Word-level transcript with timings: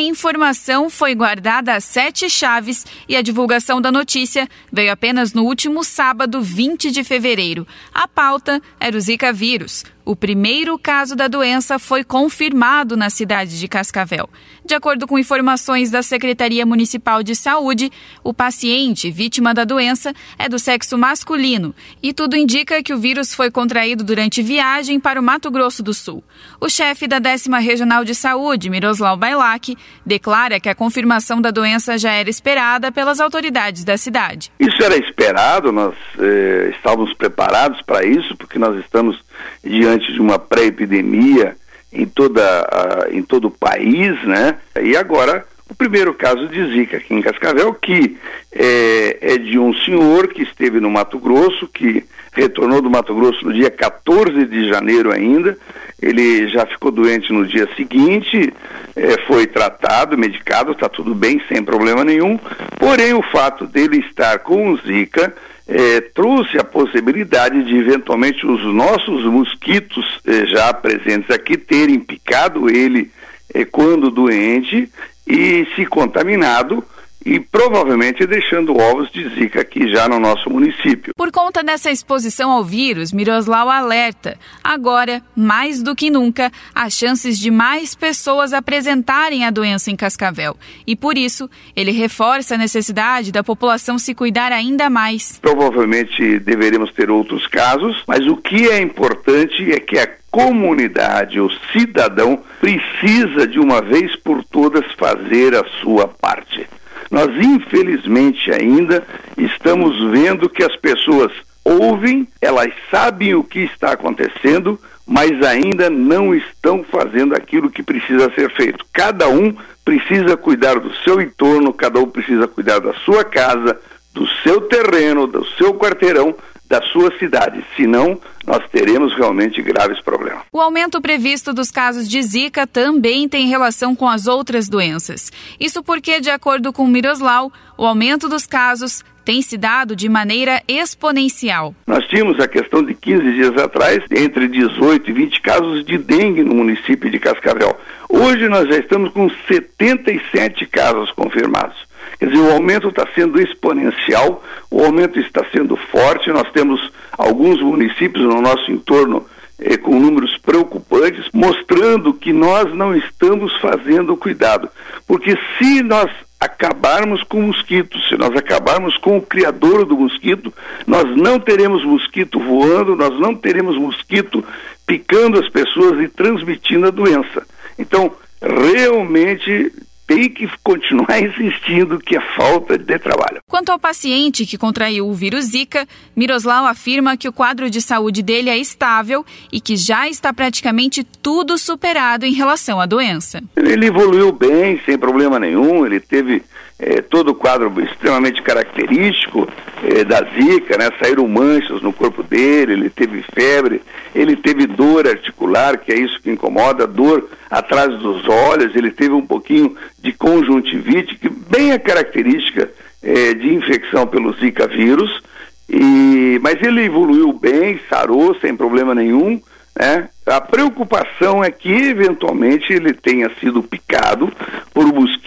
A 0.00 0.02
informação 0.02 0.88
foi 0.88 1.14
guardada 1.14 1.74
a 1.74 1.78
sete 1.78 2.30
chaves 2.30 2.86
e 3.06 3.14
a 3.14 3.20
divulgação 3.20 3.82
da 3.82 3.92
notícia 3.92 4.48
veio 4.72 4.90
apenas 4.90 5.34
no 5.34 5.44
último 5.44 5.84
sábado, 5.84 6.40
20 6.40 6.90
de 6.90 7.04
fevereiro. 7.04 7.66
A 7.92 8.08
pauta 8.08 8.62
era 8.80 8.96
o 8.96 9.00
Zika 9.00 9.30
vírus. 9.30 9.84
O 10.10 10.16
primeiro 10.16 10.78
caso 10.78 11.14
da 11.14 11.28
doença 11.28 11.78
foi 11.78 12.02
confirmado 12.02 12.96
na 12.96 13.10
cidade 13.10 13.60
de 13.60 13.68
Cascavel. 13.68 14.28
De 14.64 14.74
acordo 14.74 15.06
com 15.06 15.18
informações 15.18 15.90
da 15.90 16.02
Secretaria 16.02 16.64
Municipal 16.64 17.22
de 17.22 17.36
Saúde, 17.36 17.92
o 18.24 18.32
paciente 18.32 19.10
vítima 19.10 19.52
da 19.52 19.64
doença 19.64 20.12
é 20.38 20.48
do 20.48 20.58
sexo 20.58 20.98
masculino 20.98 21.74
e 22.02 22.12
tudo 22.12 22.34
indica 22.34 22.82
que 22.82 22.92
o 22.92 22.98
vírus 22.98 23.34
foi 23.34 23.50
contraído 23.50 24.02
durante 24.02 24.42
viagem 24.42 24.98
para 24.98 25.20
o 25.20 25.22
Mato 25.22 25.50
Grosso 25.50 25.82
do 25.82 25.92
Sul. 25.92 26.24
O 26.60 26.68
chefe 26.68 27.06
da 27.06 27.18
décima 27.18 27.58
regional 27.58 28.04
de 28.04 28.14
saúde, 28.14 28.70
Miroslav 28.70 29.16
Bailac, 29.16 29.76
declara 30.04 30.60
que 30.60 30.68
a 30.68 30.74
confirmação 30.74 31.40
da 31.40 31.50
doença 31.50 31.98
já 31.98 32.12
era 32.12 32.30
esperada 32.30 32.90
pelas 32.90 33.20
autoridades 33.20 33.84
da 33.84 33.96
cidade. 33.96 34.50
Isso 34.58 34.82
era 34.82 34.96
esperado, 34.96 35.72
nós 35.72 35.94
eh, 36.18 36.72
estávamos 36.74 37.12
preparados 37.14 37.80
para 37.82 38.04
isso, 38.04 38.36
porque 38.36 38.58
nós 38.58 38.78
estamos 38.78 39.22
diante 39.64 40.12
de 40.12 40.20
uma 40.20 40.38
pré-epidemia 40.38 41.56
em, 41.92 42.06
toda, 42.06 43.08
em 43.10 43.22
todo 43.22 43.48
o 43.48 43.50
país, 43.50 44.22
né? 44.24 44.56
E 44.80 44.96
agora 44.96 45.44
o 45.70 45.74
primeiro 45.74 46.12
caso 46.12 46.48
de 46.48 46.66
Zika 46.72 46.96
aqui 46.96 47.14
em 47.14 47.22
Cascavel, 47.22 47.72
que 47.74 48.16
é, 48.52 49.18
é, 49.20 49.38
de 49.38 49.56
um 49.56 49.72
senhor 49.72 50.26
que 50.28 50.42
esteve 50.42 50.80
no 50.80 50.90
Mato 50.90 51.16
Grosso, 51.16 51.68
que 51.68 52.04
retornou 52.32 52.82
do 52.82 52.90
Mato 52.90 53.14
Grosso 53.14 53.44
no 53.44 53.52
dia 53.52 53.70
14 53.70 54.46
de 54.46 54.68
janeiro 54.68 55.12
ainda. 55.12 55.56
Ele 56.00 56.48
já 56.48 56.66
ficou 56.66 56.90
doente 56.90 57.32
no 57.32 57.46
dia 57.46 57.68
seguinte, 57.76 58.52
é, 58.96 59.18
foi 59.26 59.46
tratado, 59.46 60.16
medicado, 60.16 60.72
está 60.72 60.88
tudo 60.88 61.14
bem, 61.14 61.40
sem 61.48 61.62
problema 61.62 62.04
nenhum. 62.04 62.38
Porém, 62.78 63.12
o 63.12 63.22
fato 63.22 63.66
dele 63.66 63.98
estar 63.98 64.38
com 64.38 64.76
Zika 64.78 65.34
é, 65.68 66.00
trouxe 66.00 66.58
a 66.58 66.64
possibilidade 66.64 67.62
de 67.62 67.76
eventualmente 67.76 68.44
os 68.44 68.62
nossos 68.74 69.24
mosquitos 69.24 70.04
é, 70.26 70.46
já 70.46 70.72
presentes 70.74 71.30
aqui 71.30 71.56
terem 71.56 72.00
picado 72.00 72.68
ele 72.68 73.10
é, 73.54 73.64
quando 73.64 74.10
doente 74.10 74.90
e 75.26 75.66
se 75.76 75.86
contaminado 75.86 76.84
e 77.24 77.38
provavelmente 77.38 78.26
deixando 78.26 78.76
ovos 78.76 79.10
de 79.12 79.28
zika 79.30 79.60
aqui 79.60 79.88
já 79.88 80.08
no 80.08 80.18
nosso 80.18 80.48
município. 80.48 81.12
Por 81.14 81.30
conta 81.30 81.62
dessa 81.62 81.90
exposição 81.90 82.50
ao 82.50 82.64
vírus, 82.64 83.12
Miroslau 83.12 83.68
alerta: 83.68 84.38
agora, 84.62 85.22
mais 85.36 85.82
do 85.82 85.94
que 85.94 86.10
nunca, 86.10 86.50
há 86.74 86.88
chances 86.88 87.38
de 87.38 87.50
mais 87.50 87.94
pessoas 87.94 88.52
apresentarem 88.52 89.44
a 89.44 89.50
doença 89.50 89.90
em 89.90 89.96
Cascavel. 89.96 90.56
E 90.86 90.96
por 90.96 91.18
isso, 91.18 91.48
ele 91.76 91.92
reforça 91.92 92.54
a 92.54 92.58
necessidade 92.58 93.32
da 93.32 93.44
população 93.44 93.98
se 93.98 94.14
cuidar 94.14 94.52
ainda 94.52 94.88
mais. 94.88 95.38
Provavelmente 95.40 96.38
deveremos 96.38 96.92
ter 96.92 97.10
outros 97.10 97.46
casos, 97.46 98.02
mas 98.06 98.26
o 98.26 98.36
que 98.36 98.68
é 98.68 98.80
importante 98.80 99.72
é 99.72 99.78
que 99.78 99.98
a 99.98 100.08
comunidade, 100.30 101.40
o 101.40 101.50
cidadão, 101.72 102.40
precisa 102.60 103.46
de 103.46 103.58
uma 103.58 103.82
vez 103.82 104.14
por 104.16 104.44
todas 104.44 104.84
fazer 104.92 105.54
a 105.54 105.64
sua 105.82 106.06
parte. 106.06 106.66
Nós, 107.10 107.28
infelizmente, 107.36 108.52
ainda 108.52 109.04
estamos 109.36 109.98
vendo 110.10 110.48
que 110.48 110.62
as 110.62 110.76
pessoas 110.76 111.32
ouvem, 111.64 112.28
elas 112.40 112.72
sabem 112.90 113.34
o 113.34 113.42
que 113.42 113.60
está 113.60 113.92
acontecendo, 113.92 114.78
mas 115.06 115.42
ainda 115.42 115.90
não 115.90 116.34
estão 116.34 116.84
fazendo 116.84 117.34
aquilo 117.34 117.70
que 117.70 117.82
precisa 117.82 118.32
ser 118.32 118.50
feito. 118.52 118.84
Cada 118.92 119.28
um 119.28 119.54
precisa 119.84 120.36
cuidar 120.36 120.78
do 120.78 120.94
seu 121.02 121.20
entorno, 121.20 121.72
cada 121.72 121.98
um 121.98 122.08
precisa 122.08 122.46
cuidar 122.46 122.78
da 122.78 122.92
sua 123.04 123.24
casa, 123.24 123.76
do 124.14 124.26
seu 124.44 124.60
terreno, 124.62 125.26
do 125.26 125.44
seu 125.56 125.74
quarteirão, 125.74 126.34
da 126.70 126.80
sua 126.92 127.10
cidade. 127.18 127.64
Senão, 127.76 128.20
nós 128.46 128.62
teremos 128.70 129.12
realmente 129.16 129.60
graves 129.60 130.00
problemas. 130.00 130.44
O 130.52 130.60
aumento 130.60 131.00
previsto 131.00 131.52
dos 131.52 131.68
casos 131.68 132.08
de 132.08 132.22
Zika 132.22 132.64
também 132.64 133.28
tem 133.28 133.48
relação 133.48 133.96
com 133.96 134.08
as 134.08 134.28
outras 134.28 134.68
doenças. 134.68 135.32
Isso 135.58 135.82
porque, 135.82 136.20
de 136.20 136.30
acordo 136.30 136.72
com 136.72 136.86
Miroslau, 136.86 137.52
o 137.76 137.84
aumento 137.84 138.28
dos 138.28 138.46
casos 138.46 139.02
tem 139.24 139.42
se 139.42 139.58
dado 139.58 139.96
de 139.96 140.08
maneira 140.08 140.62
exponencial. 140.68 141.74
Nós 141.86 142.06
tínhamos 142.06 142.38
a 142.38 142.46
questão 142.46 142.84
de 142.84 142.94
15 142.94 143.32
dias 143.32 143.56
atrás, 143.58 144.04
entre 144.10 144.46
18 144.46 145.10
e 145.10 145.12
20 145.12 145.42
casos 145.42 145.84
de 145.84 145.98
dengue 145.98 146.44
no 146.44 146.54
município 146.54 147.10
de 147.10 147.18
Cascavel. 147.18 147.76
Hoje 148.08 148.48
nós 148.48 148.68
já 148.68 148.78
estamos 148.78 149.12
com 149.12 149.28
77 149.48 150.66
casos 150.66 151.10
confirmados. 151.12 151.89
Quer 152.20 152.26
dizer, 152.26 152.42
o 152.42 152.52
aumento 152.52 152.88
está 152.88 153.08
sendo 153.14 153.40
exponencial, 153.40 154.44
o 154.70 154.84
aumento 154.84 155.18
está 155.18 155.42
sendo 155.50 155.74
forte. 155.74 156.30
Nós 156.30 156.52
temos 156.52 156.92
alguns 157.16 157.62
municípios 157.62 158.22
no 158.22 158.42
nosso 158.42 158.70
entorno 158.70 159.26
eh, 159.58 159.78
com 159.78 159.98
números 159.98 160.36
preocupantes, 160.36 161.24
mostrando 161.32 162.12
que 162.12 162.30
nós 162.30 162.74
não 162.74 162.94
estamos 162.94 163.56
fazendo 163.58 164.14
cuidado. 164.18 164.68
Porque 165.06 165.34
se 165.56 165.82
nós 165.82 166.10
acabarmos 166.38 167.22
com 167.22 167.38
o 167.38 167.42
mosquito, 167.44 167.98
se 168.02 168.18
nós 168.18 168.36
acabarmos 168.36 168.98
com 168.98 169.16
o 169.16 169.22
criador 169.22 169.86
do 169.86 169.96
mosquito, 169.96 170.52
nós 170.86 171.04
não 171.16 171.40
teremos 171.40 171.82
mosquito 171.82 172.38
voando, 172.38 172.96
nós 172.96 173.18
não 173.18 173.34
teremos 173.34 173.78
mosquito 173.78 174.44
picando 174.86 175.38
as 175.38 175.48
pessoas 175.48 175.98
e 176.02 176.08
transmitindo 176.08 176.86
a 176.86 176.90
doença. 176.90 177.46
Então, 177.78 178.12
realmente 178.42 179.72
tem 180.10 180.28
que 180.28 180.50
continuar 180.64 181.22
insistindo 181.22 182.00
que 182.00 182.16
é 182.16 182.20
falta 182.34 182.76
de 182.76 182.98
trabalho. 182.98 183.40
Quanto 183.46 183.70
ao 183.70 183.78
paciente 183.78 184.44
que 184.44 184.58
contraiu 184.58 185.08
o 185.08 185.14
vírus 185.14 185.44
Zika, 185.44 185.86
Miroslau 186.16 186.66
afirma 186.66 187.16
que 187.16 187.28
o 187.28 187.32
quadro 187.32 187.70
de 187.70 187.80
saúde 187.80 188.20
dele 188.20 188.50
é 188.50 188.58
estável 188.58 189.24
e 189.52 189.60
que 189.60 189.76
já 189.76 190.08
está 190.08 190.32
praticamente 190.32 191.04
tudo 191.04 191.56
superado 191.56 192.26
em 192.26 192.32
relação 192.32 192.80
à 192.80 192.86
doença. 192.86 193.40
Ele 193.54 193.86
evoluiu 193.86 194.32
bem, 194.32 194.80
sem 194.84 194.98
problema 194.98 195.38
nenhum, 195.38 195.86
ele 195.86 196.00
teve 196.00 196.42
é, 196.80 197.02
todo 197.02 197.32
o 197.32 197.34
quadro 197.34 197.72
extremamente 197.82 198.40
característico 198.42 199.46
é, 199.82 200.02
da 200.02 200.22
zika, 200.22 200.78
né? 200.78 200.88
Saíram 200.98 201.28
manchas 201.28 201.82
no 201.82 201.92
corpo 201.92 202.22
dele, 202.22 202.72
ele 202.72 202.90
teve 202.90 203.22
febre, 203.34 203.82
ele 204.14 204.34
teve 204.34 204.66
dor 204.66 205.06
articular, 205.06 205.76
que 205.76 205.92
é 205.92 205.98
isso 205.98 206.20
que 206.22 206.30
incomoda, 206.30 206.86
dor 206.86 207.28
atrás 207.50 207.98
dos 207.98 208.26
olhos, 208.26 208.74
ele 208.74 208.90
teve 208.90 209.12
um 209.12 209.26
pouquinho 209.26 209.76
de 210.02 210.12
conjuntivite, 210.12 211.16
que 211.16 211.28
bem 211.28 211.72
a 211.72 211.78
característica 211.78 212.70
é, 213.02 213.34
de 213.34 213.54
infecção 213.54 214.06
pelo 214.06 214.32
zika 214.32 214.66
vírus, 214.66 215.22
e, 215.68 216.40
mas 216.42 216.60
ele 216.62 216.84
evoluiu 216.84 217.32
bem, 217.32 217.78
sarou 217.90 218.34
sem 218.40 218.56
problema 218.56 218.94
nenhum, 218.94 219.40
né? 219.78 220.08
A 220.26 220.40
preocupação 220.40 221.42
é 221.42 221.50
que 221.50 221.72
eventualmente 221.72 222.72
ele 222.72 222.92
tenha 222.92 223.30
sido 223.40 223.62
picado 223.62 224.30
por 224.72 224.86
mosquitos 224.86 225.19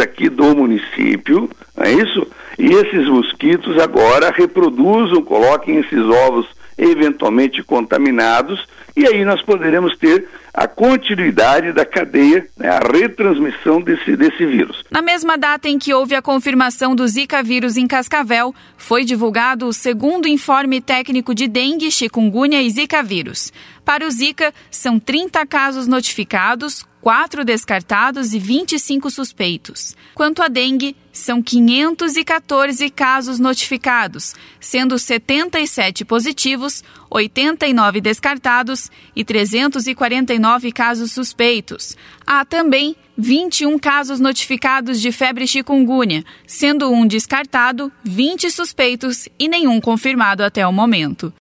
aqui 0.00 0.28
do 0.28 0.54
município, 0.54 1.50
não 1.76 1.84
é 1.84 1.92
isso? 1.92 2.26
E 2.58 2.66
esses 2.66 3.06
mosquitos 3.08 3.78
agora 3.78 4.30
reproduzam, 4.30 5.22
coloquem 5.22 5.76
esses 5.78 5.98
ovos 5.98 6.46
eventualmente 6.76 7.62
contaminados, 7.62 8.64
e 8.96 9.06
aí 9.06 9.24
nós 9.24 9.42
poderemos 9.42 9.96
ter 9.96 10.28
a 10.52 10.66
continuidade 10.66 11.72
da 11.72 11.84
cadeia, 11.84 12.46
né, 12.56 12.68
a 12.68 12.78
retransmissão 12.78 13.80
desse, 13.80 14.16
desse 14.16 14.46
vírus. 14.46 14.84
Na 14.90 15.02
mesma 15.02 15.36
data 15.36 15.68
em 15.68 15.78
que 15.78 15.94
houve 15.94 16.14
a 16.14 16.22
confirmação 16.22 16.94
do 16.94 17.06
Zika 17.06 17.42
vírus 17.42 17.76
em 17.76 17.86
Cascavel, 17.86 18.54
foi 18.76 19.04
divulgado 19.04 19.66
o 19.66 19.72
segundo 19.72 20.26
informe 20.26 20.80
técnico 20.80 21.34
de 21.34 21.46
dengue, 21.46 21.90
chikungunya 21.90 22.62
e 22.62 22.70
Zika 22.70 23.02
vírus. 23.02 23.52
Para 23.84 24.06
o 24.06 24.10
Zika, 24.10 24.52
são 24.70 24.98
30 24.98 25.46
casos 25.46 25.86
notificados, 25.86 26.84
4 27.00 27.44
descartados 27.44 28.34
e 28.34 28.38
25 28.38 29.10
suspeitos. 29.10 29.96
Quanto 30.14 30.42
à 30.42 30.48
dengue, 30.48 30.96
são 31.12 31.42
514 31.42 32.90
casos 32.90 33.38
notificados, 33.38 34.34
sendo 34.60 34.98
77 34.98 36.04
positivos, 36.04 36.82
89 37.10 38.00
descartados 38.00 38.90
e 39.16 39.24
349 39.24 40.37
casos 40.72 41.12
suspeitos. 41.12 41.96
Há 42.26 42.44
também 42.44 42.96
21 43.16 43.78
casos 43.78 44.20
notificados 44.20 45.00
de 45.00 45.10
febre 45.10 45.46
chikungunya, 45.46 46.24
sendo 46.46 46.90
um 46.90 47.06
descartado, 47.06 47.90
20 48.04 48.50
suspeitos 48.50 49.28
e 49.38 49.48
nenhum 49.48 49.80
confirmado 49.80 50.44
até 50.44 50.66
o 50.66 50.72
momento. 50.72 51.32